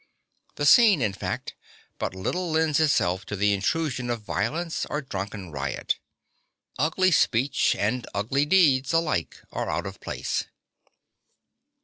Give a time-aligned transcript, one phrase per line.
[0.55, 1.53] The scene, in fact,
[1.99, 5.99] but little lends itself to the intrusion of violence or drunken riot;
[6.79, 10.45] ugly speech and ugly deeds alike are out of place.